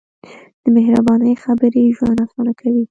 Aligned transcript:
د 0.63 0.65
مهربانۍ 0.75 1.33
خبرې 1.43 1.83
ژوند 1.97 2.17
اسانه 2.25 2.53
کوي. 2.59 2.79